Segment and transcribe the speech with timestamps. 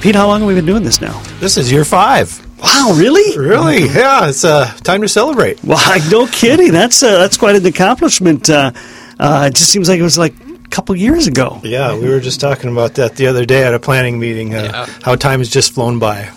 [0.00, 1.22] Pete, how long have we been doing this now?
[1.38, 2.40] This is year five.
[2.62, 3.36] Wow, really?
[3.36, 3.84] Really?
[3.88, 5.62] Yeah, it's uh, time to celebrate.
[5.62, 5.78] Well,
[6.10, 6.72] no kidding.
[6.72, 8.48] That's uh, that's quite an accomplishment.
[8.48, 8.72] Uh,
[9.18, 10.34] uh, it just seems like it was like
[10.70, 11.60] couple years ago.
[11.62, 14.54] Yeah, we were just talking about that the other day at a planning meeting.
[14.54, 14.86] Uh, yeah.
[15.02, 16.30] How time has just flown by.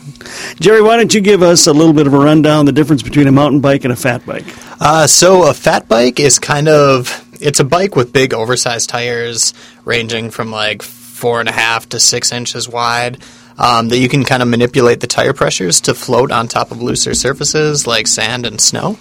[0.60, 3.28] Jerry, why don't you give us a little bit of a rundown the difference between
[3.28, 4.46] a mountain bike and a fat bike?
[4.80, 9.54] Uh, so a fat bike is kind of it's a bike with big oversized tires,
[9.86, 13.18] ranging from like four and a half to six inches wide.
[13.60, 16.80] Um, that you can kind of manipulate the tire pressures to float on top of
[16.80, 19.00] looser surfaces like sand and snow.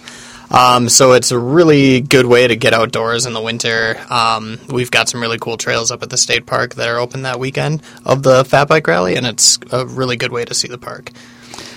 [0.49, 3.97] Um, so it's a really good way to get outdoors in the winter.
[4.09, 7.23] Um, we've got some really cool trails up at the state park that are open
[7.23, 10.67] that weekend of the Fat Bike Rally, and it's a really good way to see
[10.67, 11.11] the park.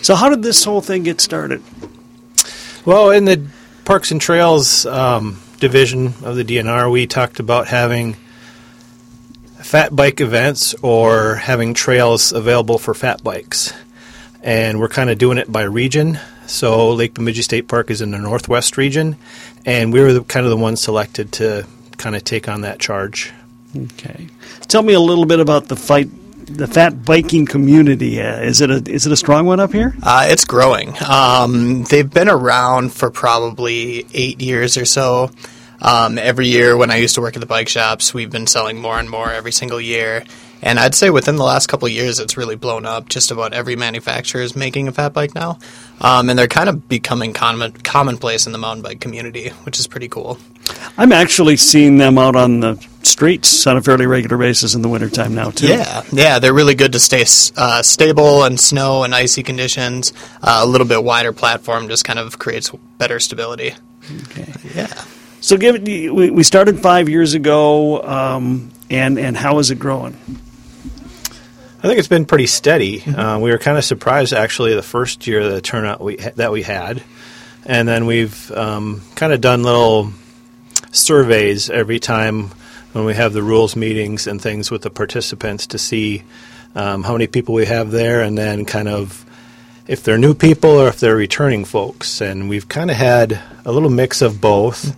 [0.03, 1.63] So, how did this whole thing get started?
[2.85, 3.47] Well, in the
[3.85, 8.17] Parks and Trails um, division of the DNR, we talked about having
[9.59, 13.75] fat bike events or having trails available for fat bikes.
[14.43, 16.19] And we're kind of doing it by region.
[16.47, 19.17] So Lake Bemidji State Park is in the northwest region,
[19.65, 22.81] and we were the, kind of the ones selected to kind of take on that
[22.81, 23.33] charge.
[23.77, 24.27] Okay,
[24.63, 26.09] tell me a little bit about the fight.
[26.47, 29.95] The fat biking community uh, is it a is it a strong one up here?
[30.03, 30.93] Uh, it's growing.
[31.09, 35.31] Um, they've been around for probably eight years or so.
[35.81, 38.81] Um, every year, when I used to work at the bike shops, we've been selling
[38.81, 40.25] more and more every single year.
[40.63, 43.09] And I'd say within the last couple of years, it's really blown up.
[43.09, 45.59] Just about every manufacturer is making a fat bike now.
[46.01, 49.87] Um, and they're kind of becoming common, commonplace in the mountain bike community, which is
[49.87, 50.39] pretty cool.
[50.99, 54.89] I'm actually seeing them out on the streets on a fairly regular basis in the
[54.89, 55.67] wintertime now, too.
[55.67, 57.25] Yeah, yeah, they're really good to stay
[57.57, 60.13] uh, stable in snow and icy conditions.
[60.43, 63.75] Uh, a little bit wider platform just kind of creates better stability.
[64.25, 64.53] Okay.
[64.75, 65.05] Yeah.
[65.41, 70.19] So, give it, we started five years ago, um, and, and how is it growing?
[71.83, 73.01] I think it's been pretty steady.
[73.01, 73.19] Mm-hmm.
[73.19, 76.53] Uh, we were kind of surprised actually the first year the turnout we ha- that
[76.53, 77.03] we had,
[77.65, 80.13] and then we've um, kind of done little
[80.93, 82.51] surveys every time
[82.93, 86.23] when we have the rules meetings and things with the participants to see
[86.75, 89.25] um, how many people we have there, and then kind of
[89.89, 92.21] if they're new people or if they're returning folks.
[92.21, 94.95] And we've kind of had a little mix of both.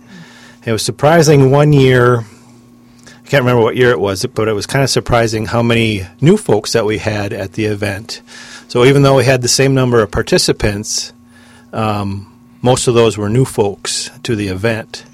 [0.65, 2.25] It was surprising one year
[3.23, 6.05] I can't remember what year it was, but it was kind of surprising how many
[6.21, 8.21] new folks that we had at the event.
[8.67, 11.13] So even though we had the same number of participants,
[11.71, 12.29] um,
[12.61, 15.05] most of those were new folks to the event.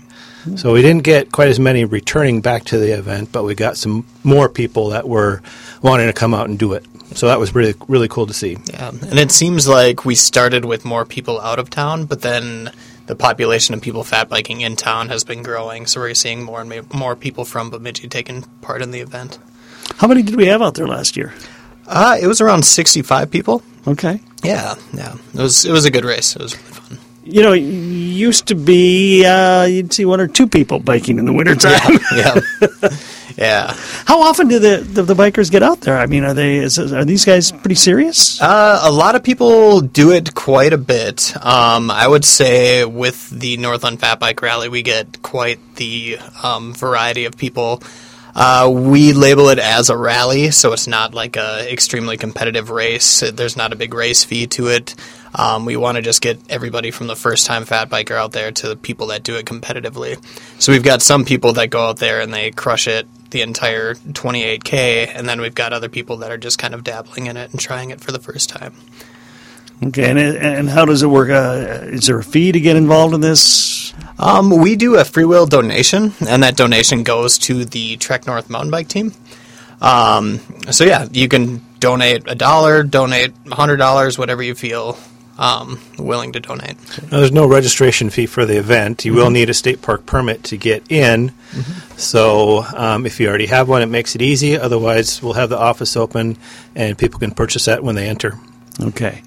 [0.56, 3.78] So we didn't get quite as many returning back to the event, but we got
[3.78, 5.42] some more people that were
[5.82, 6.86] wanting to come out and do it.
[7.14, 8.58] So that was really really cool to see.
[8.72, 12.72] Yeah, and it seems like we started with more people out of town, but then
[13.10, 16.62] the population of people fat biking in town has been growing, so we're seeing more
[16.62, 19.40] and more people from Bemidji taking part in the event.
[19.98, 21.34] How many did we have out there last year?
[21.88, 23.64] Uh, it was around sixty-five people.
[23.88, 24.22] Okay.
[24.44, 25.16] Yeah, yeah.
[25.34, 26.36] It was it was a good race.
[26.36, 26.56] It was.
[27.32, 31.34] You know, used to be uh, you'd see one or two people biking in the
[31.34, 32.00] wintertime.
[32.16, 32.90] Yeah, yeah.
[33.38, 33.74] Yeah.
[34.06, 35.98] How often do the, the, the bikers get out there?
[35.98, 38.42] I mean, are they is, are these guys pretty serious?
[38.42, 41.34] Uh, a lot of people do it quite a bit.
[41.38, 46.74] Um, I would say with the Northland Fat Bike Rally, we get quite the um,
[46.74, 47.82] variety of people.
[48.36, 53.22] Uh, we label it as a rally, so it's not like a extremely competitive race.
[53.22, 54.96] There's not a big race fee to it.
[55.34, 58.52] Um, we want to just get everybody from the first time fat biker out there
[58.52, 60.24] to the people that do it competitively.
[60.62, 63.94] So we've got some people that go out there and they crush it the entire
[63.94, 67.52] 28K, and then we've got other people that are just kind of dabbling in it
[67.52, 68.74] and trying it for the first time.
[69.82, 71.30] Okay, and, and how does it work?
[71.30, 73.94] Uh, is there a fee to get involved in this?
[74.18, 78.50] Um, we do a free will donation, and that donation goes to the Trek North
[78.50, 79.14] mountain bike team.
[79.80, 84.98] Um, so yeah, you can donate a dollar, donate a hundred dollars, whatever you feel
[85.40, 86.76] um, willing to donate.
[87.04, 89.06] Now, there's no registration fee for the event.
[89.06, 89.22] You mm-hmm.
[89.22, 91.30] will need a state park permit to get in.
[91.30, 91.98] Mm-hmm.
[91.98, 94.58] So um, if you already have one, it makes it easy.
[94.58, 96.38] Otherwise, we'll have the office open
[96.76, 98.38] and people can purchase that when they enter.
[98.82, 99.24] Okay.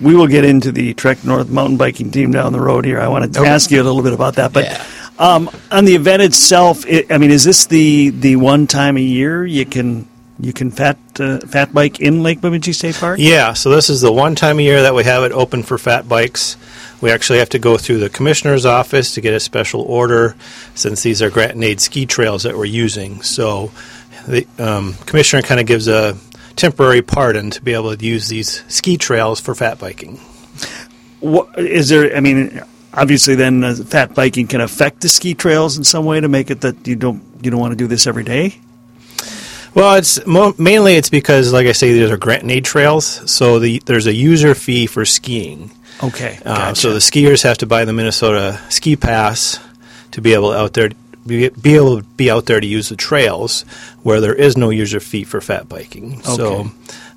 [0.00, 3.00] we will get into the Trek North mountain biking team down the road here.
[3.00, 3.48] I want to Okay.
[3.48, 4.64] ask you a little bit about that, but.
[4.64, 4.84] Yeah.
[5.16, 9.00] Um, on the event itself, it, I mean, is this the, the one time a
[9.00, 10.08] year you can
[10.38, 13.18] you can fat uh, fat bike in Lake Bemidji State Park?
[13.20, 15.78] Yeah, so this is the one time a year that we have it open for
[15.78, 16.56] fat bikes.
[17.00, 20.34] We actually have to go through the commissioner's office to get a special order
[20.74, 23.22] since these are grant in aid ski trails that we're using.
[23.22, 23.70] So
[24.26, 26.16] the um, commissioner kind of gives a
[26.56, 30.16] temporary pardon to be able to use these ski trails for fat biking.
[31.20, 32.16] What, is there?
[32.16, 32.60] I mean,
[32.92, 36.50] obviously, then uh, fat biking can affect the ski trails in some way to make
[36.50, 38.60] it that you don't you don't want to do this every day.
[39.74, 43.58] Well, it's mo- mainly it's because, like I say, these are grant aid trails, so
[43.58, 45.70] the, there's a user fee for skiing.
[46.02, 46.80] Okay, Uh, gotcha.
[46.80, 49.58] So the skiers have to buy the Minnesota ski pass
[50.12, 50.90] to be able out there
[51.26, 53.62] be, be able to be out there to use the trails
[54.02, 56.14] where there is no user fee for fat biking.
[56.20, 56.34] Okay.
[56.36, 56.70] So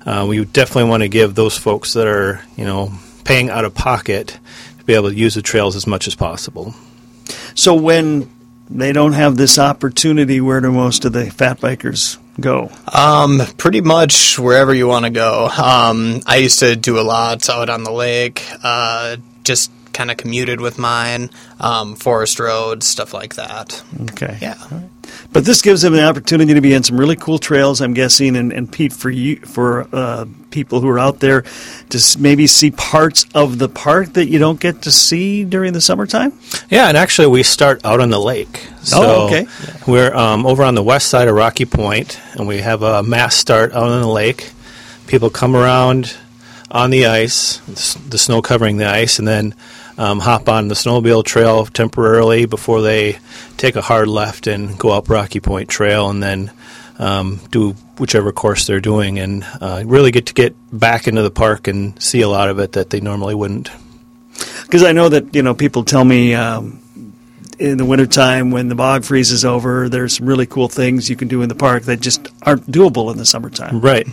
[0.06, 2.92] uh, we definitely want to give those folks that are you know
[3.24, 4.38] paying out of pocket
[4.78, 6.74] to be able to use the trails as much as possible.
[7.54, 8.30] So when
[8.70, 12.70] they don't have this opportunity, where do most of the fat bikers go?
[12.92, 15.46] Um, pretty much wherever you want to go.
[15.46, 18.44] Um, I used to do a lot out on the lake.
[18.62, 21.28] Uh, just kind of commuted with mine,
[21.58, 23.82] um, Forest Road, stuff like that.
[24.12, 24.38] Okay.
[24.40, 24.54] Yeah.
[25.32, 28.36] But this gives them the opportunity to be in some really cool trails, I'm guessing,
[28.36, 31.42] and, and Pete, for you, for uh, people who are out there,
[31.88, 35.80] to maybe see parts of the park that you don't get to see during the
[35.80, 36.32] summertime.
[36.70, 38.68] Yeah, and actually we start out on the lake.
[38.82, 39.46] So Oh, okay.
[39.84, 43.34] We're um, over on the west side of Rocky Point, and we have a mass
[43.34, 44.52] start out on the lake.
[45.08, 46.14] People come around
[46.70, 47.58] on the ice,
[48.08, 49.54] the snow covering the ice, and then
[49.98, 53.18] um, hop on the snowmobile trail temporarily before they
[53.56, 56.52] take a hard left and go up Rocky Point Trail, and then
[56.98, 61.30] um, do whichever course they're doing, and uh, really get to get back into the
[61.30, 63.70] park and see a lot of it that they normally wouldn't.
[64.62, 66.80] Because I know that you know people tell me um,
[67.58, 71.28] in the wintertime when the bog freezes over, there's some really cool things you can
[71.28, 73.80] do in the park that just aren't doable in the summertime.
[73.80, 74.06] Right.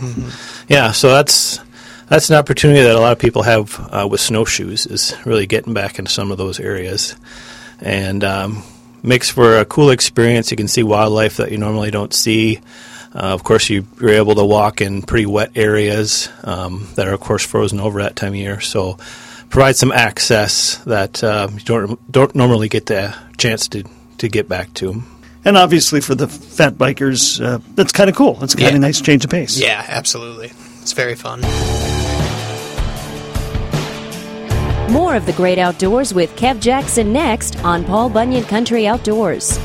[0.68, 0.92] Yeah.
[0.92, 1.60] So that's
[2.08, 5.74] that's an opportunity that a lot of people have uh, with snowshoes is really getting
[5.74, 7.16] back into some of those areas,
[7.82, 8.64] and um,
[9.04, 10.52] makes for a cool experience.
[10.52, 12.62] You can see wildlife that you normally don't see.
[13.14, 17.14] Uh, of course, you, you're able to walk in pretty wet areas um, that are,
[17.14, 18.60] of course, frozen over that time of year.
[18.60, 18.98] So,
[19.50, 23.84] provide some access that uh, you don't don't normally get the chance to
[24.18, 25.02] to get back to.
[25.46, 28.44] And obviously for the fat bikers, uh, that's kind of cool.
[28.44, 28.78] It's kind of Yeah.
[28.78, 29.58] a nice change of pace.
[29.60, 30.52] Yeah, absolutely.
[30.82, 31.42] It's very fun.
[34.96, 39.58] More of the great outdoors with Kev Jackson next on Paul Bunyan Country Outdoors.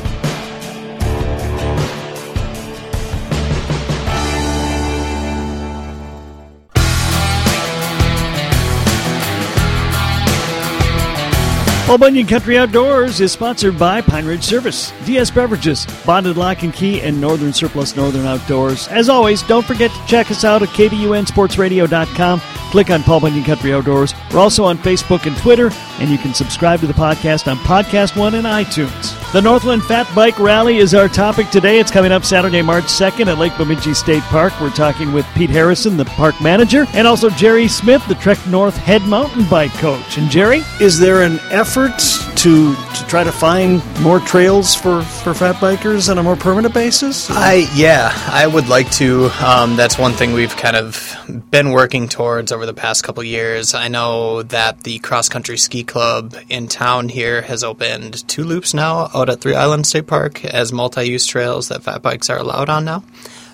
[11.87, 16.75] Paul Bunyan Country Outdoors is sponsored by Pine Ridge Service, DS Beverages, Bonded Lock and
[16.75, 18.89] Key, and Northern Surplus Northern Outdoors.
[18.89, 22.41] As always, don't forget to check us out at KBUNSportsRadio.com.
[22.71, 24.15] Click on Paul Bunyan Country Outdoors.
[24.33, 25.71] We're also on Facebook and Twitter,
[26.01, 29.17] and you can subscribe to the podcast on Podcast One and iTunes.
[29.33, 31.79] The Northland Fat Bike Rally is our topic today.
[31.79, 34.53] It's coming up Saturday, March 2nd at Lake Bemidji State Park.
[34.61, 38.77] We're talking with Pete Harrison, the park manager, and also Jerry Smith, the Trek North
[38.77, 40.19] head mountain bike coach.
[40.19, 41.99] And Jerry, is there an effort
[42.41, 46.75] to to try to find more trails for, for fat bikers on a more permanent
[46.75, 47.31] basis?
[47.31, 49.31] I yeah, I would like to.
[49.45, 51.15] Um, that's one thing we've kind of
[51.51, 53.75] been working towards over the past couple years.
[53.75, 58.73] I know that the cross country ski club in town here has opened two loops
[58.73, 62.71] now out at Three Island State Park as multi-use trails that fat bikes are allowed
[62.71, 63.03] on now.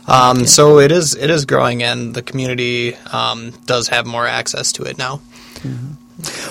[0.06, 4.72] Um, So it is it is growing, and the community um, does have more access
[4.72, 5.20] to it now.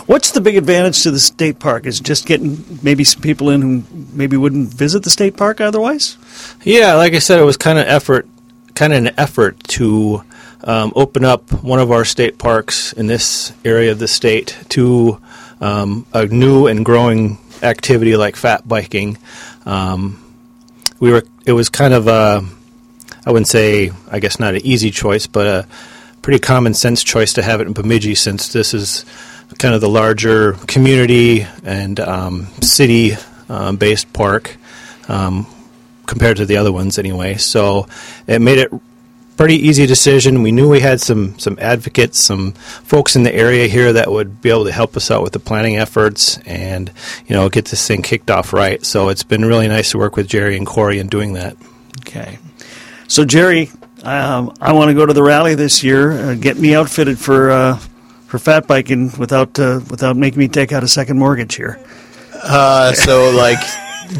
[0.05, 1.85] What's the big advantage to the state park?
[1.85, 6.17] Is just getting maybe some people in who maybe wouldn't visit the state park otherwise?
[6.63, 8.27] Yeah, like I said, it was kind of effort,
[8.75, 10.23] kind of an effort to
[10.63, 15.19] um, open up one of our state parks in this area of the state to
[15.61, 19.17] um, a new and growing activity like fat biking.
[19.65, 20.21] Um,
[20.99, 21.23] we were.
[21.45, 22.43] It was kind of a,
[23.25, 25.67] I wouldn't say, I guess not an easy choice, but a
[26.23, 29.05] pretty common sense choice to have it in Bemidji since this is
[29.59, 33.11] kind of the larger community and um, city
[33.47, 34.57] um, based park.
[35.07, 35.45] Um,
[36.05, 37.35] compared to the other ones anyway.
[37.35, 37.87] So
[38.27, 38.71] it made it
[39.37, 40.41] pretty easy decision.
[40.41, 44.41] We knew we had some some advocates, some folks in the area here that would
[44.41, 46.91] be able to help us out with the planning efforts and
[47.27, 48.83] you know get this thing kicked off right.
[48.85, 51.57] So it's been really nice to work with Jerry and Corey in doing that.
[52.01, 52.39] Okay.
[53.07, 53.71] So Jerry,
[54.03, 56.11] um, I want to go to the rally this year.
[56.11, 57.77] Uh, get me outfitted for uh,
[58.27, 61.79] for fat biking without uh, without making me take out a second mortgage here.
[62.33, 63.59] Uh, so like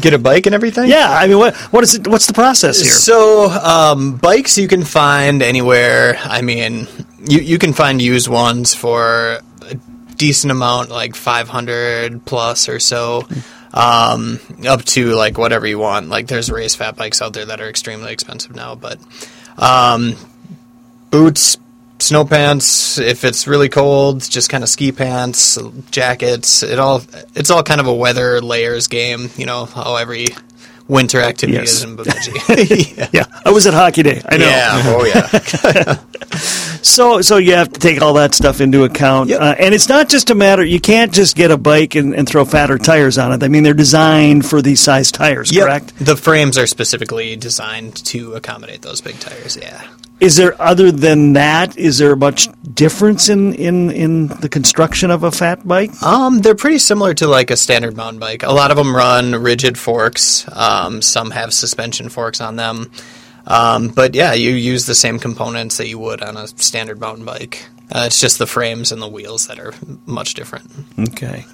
[0.00, 0.88] get a bike and everything.
[0.88, 2.06] Yeah, I mean, what what is it?
[2.06, 2.90] What's the process here?
[2.90, 6.16] So um, bikes you can find anywhere.
[6.22, 6.88] I mean,
[7.24, 9.74] you you can find used ones for a
[10.16, 13.26] decent amount, like five hundred plus or so.
[13.74, 16.08] Um, up to like whatever you want.
[16.08, 18.98] Like there's race fat bikes out there that are extremely expensive now, but
[19.58, 20.16] um,
[21.10, 21.58] boots,
[21.98, 22.98] snow pants.
[22.98, 25.58] If it's really cold, just kind of ski pants,
[25.90, 26.62] jackets.
[26.62, 27.02] It all
[27.34, 29.30] it's all kind of a weather layers game.
[29.36, 30.28] You know how every
[30.88, 31.72] winter activity Yes.
[31.72, 32.94] is in Bemidji.
[32.96, 33.08] yeah.
[33.12, 34.22] yeah, I was at hockey day.
[34.28, 34.46] I know.
[34.46, 34.82] Yeah.
[34.84, 35.96] Oh yeah.
[36.82, 39.40] So, so you have to take all that stuff into account, Yep.
[39.40, 40.64] uh, and it's not just a matter.
[40.64, 43.42] You can't just get a bike and, and throw fatter tires on it.
[43.42, 45.64] I mean, they're designed for these size tires, Yep.
[45.64, 45.92] correct?
[45.98, 49.56] The frames are specifically designed to accommodate those big tires.
[49.60, 49.82] Yeah.
[50.18, 51.76] Is there other than that?
[51.76, 56.02] Is there much difference in, in, in the construction of a fat bike?
[56.02, 58.42] Um, they're pretty similar to like a standard mountain bike.
[58.42, 60.48] A lot of them run rigid forks.
[60.52, 62.90] Um, some have suspension forks on them.
[63.46, 67.24] Um, but yeah, you use the same components that you would on a standard mountain
[67.24, 67.66] bike.
[67.94, 69.74] Uh, it's just the frames and the wheels that are
[70.06, 70.70] much different.
[70.98, 71.44] Okay.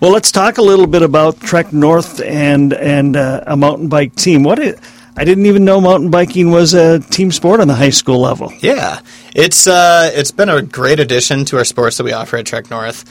[0.00, 4.14] Well, let's talk a little bit about Trek North and and uh, a mountain bike
[4.14, 4.44] team.
[4.44, 4.74] What i
[5.16, 8.52] I didn't even know mountain biking was a team sport on the high school level.
[8.60, 9.00] Yeah,
[9.34, 12.70] it's uh, it's been a great addition to our sports that we offer at Trek
[12.70, 13.04] North.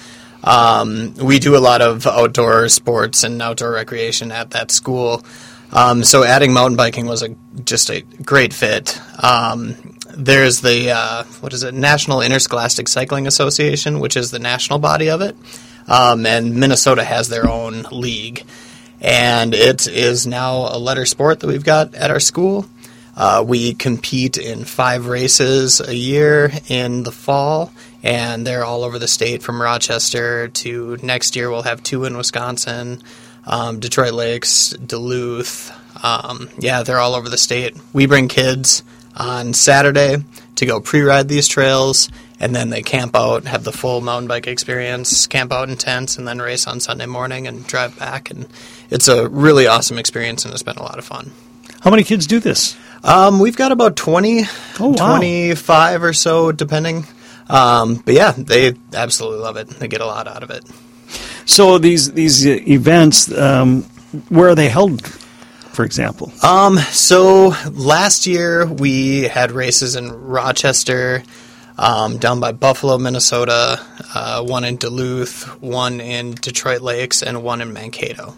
[0.44, 5.24] Um, we do a lot of outdoor sports and outdoor recreation at that school.
[5.72, 9.00] Um, so adding mountain biking was a just a great fit.
[9.22, 9.76] Um,
[10.16, 15.10] there's the uh, what is it National Interscholastic Cycling Association, which is the national body
[15.10, 15.36] of it,
[15.88, 18.46] um, and Minnesota has their own league,
[19.02, 22.66] and it is now a letter sport that we've got at our school.
[23.16, 28.98] Uh, we compete in five races a year in the fall, and they're all over
[28.98, 33.04] the state from Rochester to next year we'll have two in Wisconsin,
[33.46, 35.72] um, Detroit Lakes, Duluth.
[36.04, 37.76] Um, yeah, they're all over the state.
[37.92, 38.84] We bring kids
[39.18, 40.24] on Saturday
[40.56, 44.28] to go pre ride these trails, and then they camp out, have the full mountain
[44.28, 48.30] bike experience, camp out in tents, and then race on Sunday morning and drive back.
[48.32, 48.48] And
[48.90, 51.32] it's a really awesome experience, and it's been a lot of fun.
[51.82, 52.76] How many kids do this?
[53.04, 54.44] Um, we've got about 20,
[54.80, 55.18] Oh, wow.
[55.18, 57.06] 25 or so, depending.
[57.50, 59.68] Um, but yeah, they absolutely love it.
[59.70, 60.66] They get a lot out of it.
[61.46, 63.84] So these these events, um,
[64.30, 65.04] where are they held?
[65.74, 71.24] For example, Um, so last year we had races in Rochester,
[71.80, 73.80] um, down by Buffalo, Minnesota,
[74.14, 78.36] uh, one in Duluth, one in Detroit Lakes, and one in Mankato.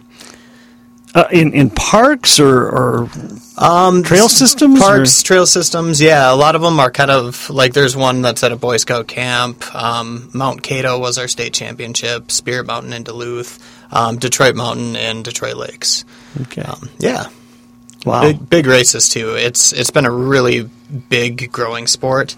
[1.15, 3.10] uh, in in parks or, or
[3.57, 6.31] Um, trail systems, Parks, trail systems, yeah.
[6.31, 9.07] A lot of them are kind of like there's one that's at a Boy Scout
[9.07, 9.63] camp.
[9.75, 12.31] Um, Mount Kato was our state championship.
[12.31, 13.60] Spirit Mountain in Duluth,
[13.91, 16.05] um, Detroit Mountain and Detroit Lakes.
[16.43, 17.25] Okay, Um, yeah,
[18.05, 18.21] wow.
[18.21, 19.36] big big races too.
[19.36, 20.69] It's it's been a really
[21.10, 22.36] big growing sport.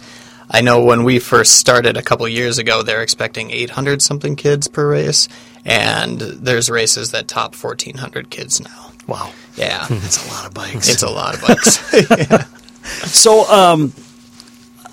[0.54, 4.68] I know when we first started a couple years ago, they're expecting 800 something kids
[4.68, 5.28] per race,
[5.66, 8.92] and there's races that top 1,400 kids now.
[9.08, 9.32] wow.
[9.56, 10.90] Yeah, It's a lot of bikes.
[10.90, 12.50] it's a lot of bikes.
[13.06, 13.94] So, um,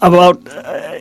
[0.00, 0.99] about uh,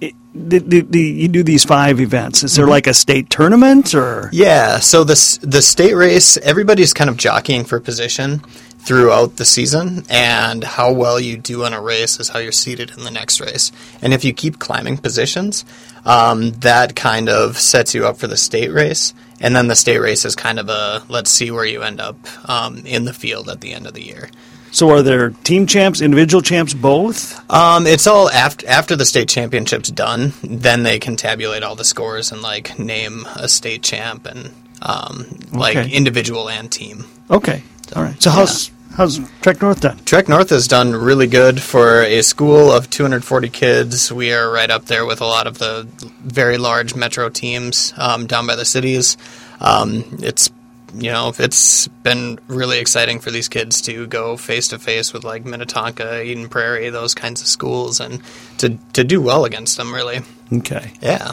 [0.00, 2.44] it- the, the, the, you do these five events.
[2.44, 4.28] Is there like a state tournament or?
[4.32, 8.42] Yeah, so the the state race, everybody's kind of jockeying for position
[8.82, 12.90] throughout the season, and how well you do in a race is how you're seated
[12.96, 13.70] in the next race.
[14.02, 15.64] And if you keep climbing positions,
[16.04, 19.12] um, that kind of sets you up for the state race.
[19.40, 22.16] And then the state race is kind of a let's see where you end up
[22.48, 24.28] um, in the field at the end of the year.
[24.72, 27.34] So, are there team champs, individual champs, both?
[27.50, 30.32] Um, it's all after after the state championship's done.
[30.44, 34.50] Then they can tabulate all the scores and like name a state champ and
[34.82, 35.90] um, like Okay.
[35.90, 37.04] individual and team.
[37.30, 37.62] Okay,
[37.96, 38.20] all right.
[38.22, 39.98] So, how's how's Trek North done?
[40.04, 44.12] Trek North has done really good for a school of 240 kids.
[44.12, 45.88] We are right up there with a lot of the
[46.22, 49.16] very large metro teams um, down by the cities.
[49.60, 50.50] Um, it's
[50.94, 55.22] you know it's been really exciting for these kids to go face to face with
[55.24, 58.20] like Minnetonka, Eden Prairie, those kinds of schools, and
[58.58, 59.94] to to do well against them.
[59.94, 60.20] Really,
[60.52, 60.92] Okay.
[61.00, 61.32] yeah.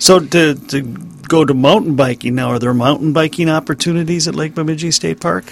[0.00, 4.54] So, to to go to mountain biking now, are there mountain biking opportunities at Lake
[4.54, 5.44] Bemidji State Park?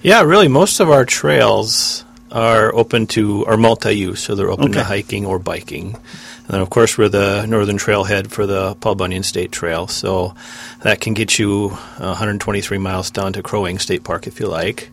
[0.00, 4.78] Yeah, really, most of our trails are open to are multi-use, so they're open Okay.
[4.78, 5.94] to hiking or biking.
[5.94, 10.34] And then, of course, we're the northern trailhead for the Paul Bunyan State Trail, so
[10.82, 14.90] that can get you 123 miles down to Crow Wing State Park if you like.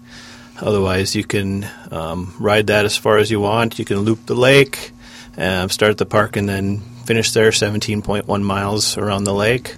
[0.60, 3.78] Otherwise, you can um, ride that as far as you want.
[3.78, 4.90] You can loop the lake,
[5.38, 9.76] um, start at the park, and then finished there, 17.1 miles around the lake.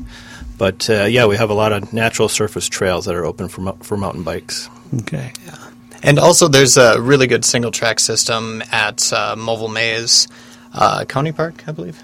[0.57, 3.61] But uh, yeah, we have a lot of natural surface trails that are open for
[3.61, 4.69] mou- for mountain bikes.
[5.01, 5.33] Okay.
[5.45, 5.57] Yeah.
[6.01, 10.27] And also, there's a really good single track system at uh, Movil Maze
[10.73, 12.01] uh, County Park, I believe.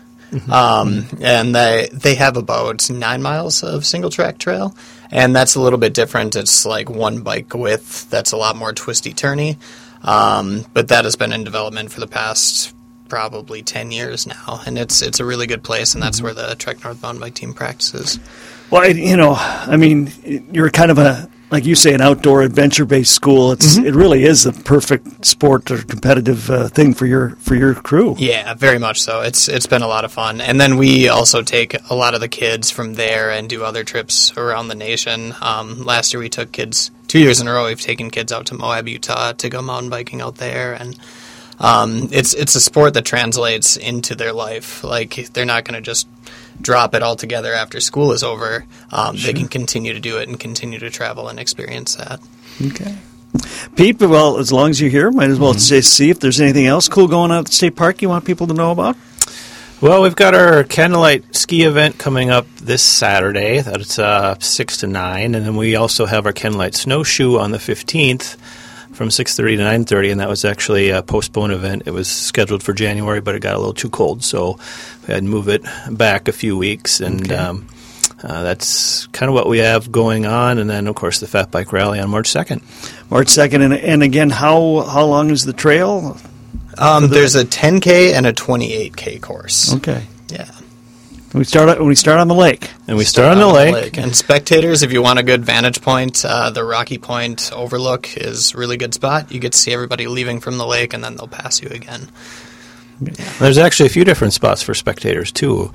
[0.50, 4.76] Um, and they they have about nine miles of single track trail,
[5.12, 6.38] and that's a little bit different.
[6.38, 8.10] It's like one bike width.
[8.10, 9.58] That's a lot more twisty turny,
[10.04, 12.74] um, but that has been in development for the past
[13.12, 16.56] probably ten years now, and it's it's a really good place, and that's where the
[16.56, 18.20] Trek North Mountain Bike Team practices.
[18.72, 20.10] Well, it, you know, I mean,
[20.54, 23.52] you're kind of a like you say, an outdoor adventure-based school.
[23.52, 27.76] It's it really is the perfect sport or competitive uh, thing for your for your
[27.76, 28.16] crew.
[28.18, 29.20] Yeah, very much so.
[29.20, 32.22] It's it's been a lot of fun, and then we also take a lot of
[32.22, 35.36] the kids from there and do other trips around the nation.
[35.42, 37.66] Um, last year we took kids two years in a row.
[37.66, 40.98] We've taken kids out to Moab, Utah, to go mountain biking out there, and
[41.62, 44.84] um, it's it's a sport that translates into their life.
[44.84, 46.08] Like they're not going to just
[46.60, 48.66] drop it altogether after school is over.
[48.92, 52.20] Um, They can continue to do it and continue to travel and experience that.
[52.66, 52.98] Okay.
[53.76, 56.66] Pete, well, as long as you're here, might as well just see if there's anything
[56.68, 58.98] else cool going on at the state park you want people to know about.
[59.80, 63.62] Well, we've got our Candlelight ski event coming up this Saturday.
[63.62, 65.34] That's uh, 6 to 9.
[65.34, 68.38] And then we also have our Candlelight snowshoe on the 15th
[69.02, 70.12] from 6.30 to 9.30.
[70.12, 71.84] And that was actually a postponed event.
[71.88, 74.24] It was scheduled for January, but it got a little too cold.
[74.24, 74.60] So
[75.08, 77.00] we had to move it back a few weeks.
[77.00, 77.34] And Okay.
[77.36, 77.68] um,
[78.24, 80.60] uh, that's kind of what we have going on.
[80.60, 82.62] And then, of course, the Fat Bike Rally on March 2nd.
[83.10, 86.16] March second, and, and again, how how long is the trail?
[86.78, 89.74] Um, there's a 10k and a 28k course.
[89.78, 90.04] Okay.
[90.30, 90.46] Yeah.
[91.34, 92.70] We start we start on the lake.
[92.88, 93.98] And we start on the lake.
[93.98, 98.54] And spectators, if you want a good vantage point, uh, the Rocky Point overlook is
[98.54, 99.32] really good spot.
[99.32, 102.10] You get to see everybody leaving from the lake, and then they'll pass you again.
[103.40, 105.72] There's actually a few different spots for spectators too,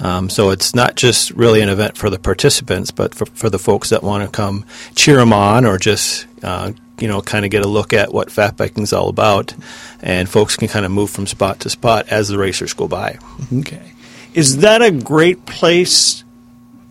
[0.00, 3.58] um, so it's not just really an event for the participants, but for, for the
[3.58, 7.50] folks that want to come cheer them on or just uh, you know kind of
[7.50, 9.52] get a look at what fat biking is all about,
[10.00, 13.18] and folks can kind of move from spot to spot as the racers go by.
[13.52, 13.92] Okay.
[14.34, 16.24] Is that a great place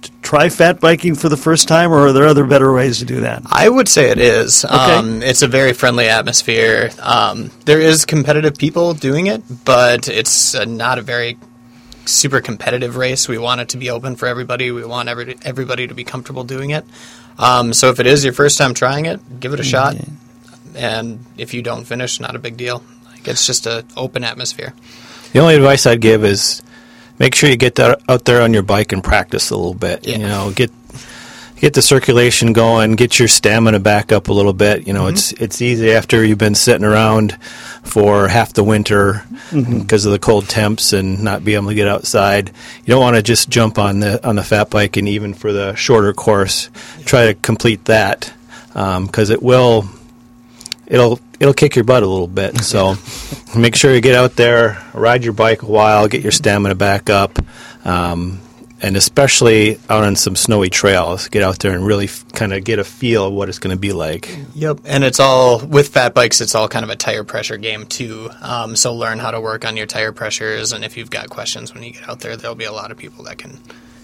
[0.02, 3.06] to try fat biking for the first time, or are there other better ways to
[3.06, 3.44] do that?
[3.46, 4.66] I would say it is.
[4.66, 6.92] Um, it's a very friendly atmosphere.
[7.00, 11.38] Um, there is competitive people doing it, but it's uh, not a very
[12.06, 13.28] super competitive race.
[13.28, 14.72] We want it to be open for everybody.
[14.72, 16.86] We want every, everybody to be comfortable doing it.
[17.38, 19.96] Um, so if it is your first time trying it, give it a shot.
[20.76, 22.84] And if you don't finish, not a big deal.
[23.08, 24.74] Like it's just an open atmosphere.
[25.34, 26.62] The only advice I'd give is
[27.22, 30.08] make sure you get that out there on your bike and practice a little bit.
[30.08, 30.18] Yeah.
[30.18, 30.72] You know, get
[31.56, 34.88] get the circulation going, get your stamina back up a little bit.
[34.88, 35.14] You know, mm-hmm.
[35.14, 37.38] it's it's easy after you've been sitting around
[37.84, 39.82] for half the winter mm-hmm.
[39.82, 42.50] because of the cold temps and not be able to get outside.
[42.50, 45.54] You don't want to just jump on the on the fat bike and even for
[45.54, 46.72] the shorter course,
[47.06, 48.34] try to complete that
[48.74, 49.86] um, because it will
[50.88, 52.58] it'll it'll kick your butt a little bit.
[52.60, 52.96] So
[53.58, 57.10] make sure you get out there, ride your bike a while, get your stamina back
[57.10, 57.39] up,
[57.86, 58.39] um,
[58.82, 62.63] and especially out on some snowy trails, get out there and really f- kind of
[62.63, 64.36] get a feel of what it's going to be like.
[64.56, 66.41] Yep, and it's all with fat bikes.
[66.41, 68.30] It's all kind of a tire pressure game too.
[68.41, 71.74] Um, so learn how to work on your tire pressures, and if you've got questions
[71.74, 73.60] when you get out there, there'll be a lot of people that can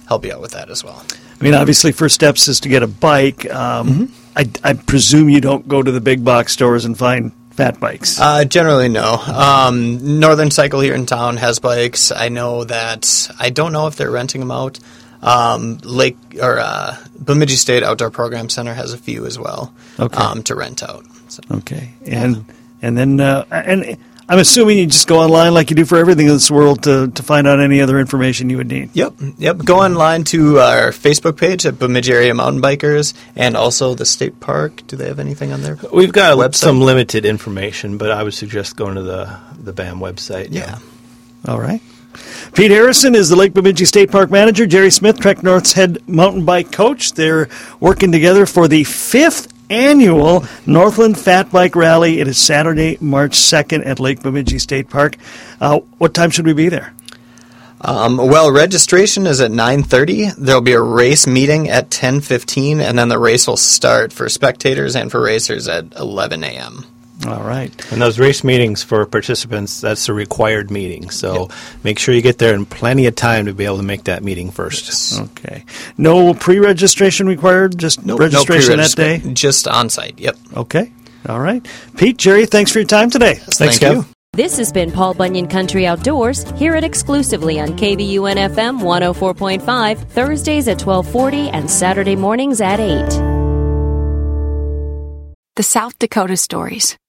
[0.07, 1.03] help you out with that as well.
[1.39, 3.49] I mean, obviously, first steps is to get a bike.
[3.53, 7.79] Um, I, I presume you don't go to the big box stores and find fat
[7.79, 8.19] bikes.
[8.21, 9.15] Uh, generally, no.
[9.15, 12.11] Um, Northern Cycle here in town has bikes.
[12.11, 13.29] I know that.
[13.39, 14.77] I don't know if they're renting them out.
[15.23, 20.15] Um, Lake or uh, Bemidji State Outdoor Program Center has a few as well Okay.
[20.15, 21.03] um, to rent out.
[21.29, 21.41] So.
[21.51, 22.45] okay, and
[22.83, 23.97] and then uh, and
[24.29, 27.07] I'm assuming you just go online like you do for everything in this world to
[27.11, 28.89] to find out any other information you would need.
[28.93, 29.57] Yep, yep.
[29.59, 34.39] Go online to our Facebook page at Bemidji Area Mountain Bikers, and also the state
[34.41, 34.85] park.
[34.87, 35.77] Do they have anything on there?
[35.93, 36.55] We've got Website?
[36.55, 40.49] some limited information, but I would suggest going to the the BAM website.
[40.51, 40.79] Yeah.
[41.47, 41.81] All right.
[42.53, 44.65] Pete Harrison is the Lake Bemidji State Park manager.
[44.65, 47.13] Jerry Smith, Trek North's head mountain bike coach.
[47.13, 47.47] They're
[47.79, 52.19] working together for the fifth annual Northland Fat Bike Rally.
[52.19, 55.17] It is Saturday, March 2nd at Lake Bemidji State Park.
[55.59, 56.93] Uh, what time should we be there?
[57.79, 60.33] Um, well, registration is at 9:30.
[60.37, 64.95] There'll be a race meeting at 10:15, and then the race will start for spectators
[64.95, 66.85] and for racers at 11 a.m.
[67.25, 67.71] All right.
[67.91, 71.09] And those race meetings for participants, that's a required meeting.
[71.09, 71.49] So
[71.83, 74.23] make sure you get there in plenty of time to be able to make that
[74.23, 75.19] meeting first.
[75.19, 75.65] Okay.
[75.97, 79.17] No pre registration required, just No- no registration that day?
[79.33, 80.19] Just on site.
[80.19, 80.37] Yep.
[80.57, 80.91] Okay.
[81.27, 81.65] All right.
[81.97, 83.33] Pete, Jerry, thanks for your time today.
[83.35, 83.95] Thanks, Thank Kev.
[83.95, 84.05] you.
[84.33, 86.43] This has been Paul Bunyan Country Outdoors.
[86.51, 93.03] Hear it exclusively on KBUN FM 104.5, Thursdays at 1240 and Saturday mornings at 8.
[95.55, 96.95] The South Dakota Stories,